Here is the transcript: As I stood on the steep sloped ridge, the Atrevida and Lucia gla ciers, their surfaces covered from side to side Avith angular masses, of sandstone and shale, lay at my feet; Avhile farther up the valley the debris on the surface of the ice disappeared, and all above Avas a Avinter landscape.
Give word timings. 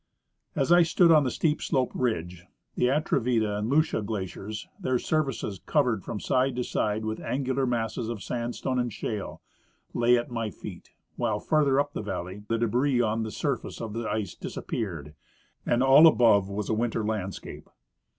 As 0.55 0.71
I 0.71 0.81
stood 0.81 1.11
on 1.11 1.25
the 1.25 1.29
steep 1.29 1.61
sloped 1.61 1.93
ridge, 1.95 2.47
the 2.73 2.85
Atrevida 2.87 3.59
and 3.59 3.69
Lucia 3.69 4.01
gla 4.01 4.21
ciers, 4.23 4.65
their 4.79 4.97
surfaces 4.97 5.61
covered 5.67 6.03
from 6.03 6.19
side 6.19 6.55
to 6.55 6.63
side 6.63 7.03
Avith 7.03 7.19
angular 7.23 7.67
masses, 7.67 8.09
of 8.09 8.23
sandstone 8.23 8.79
and 8.79 8.91
shale, 8.91 9.43
lay 9.93 10.17
at 10.17 10.31
my 10.31 10.49
feet; 10.49 10.93
Avhile 11.19 11.45
farther 11.47 11.79
up 11.79 11.93
the 11.93 12.01
valley 12.01 12.41
the 12.47 12.57
debris 12.57 12.99
on 12.99 13.21
the 13.21 13.29
surface 13.29 13.79
of 13.79 13.93
the 13.93 14.09
ice 14.09 14.33
disappeared, 14.33 15.13
and 15.67 15.83
all 15.83 16.07
above 16.07 16.47
Avas 16.47 16.71
a 16.71 16.73
Avinter 16.73 17.07
landscape. 17.07 17.69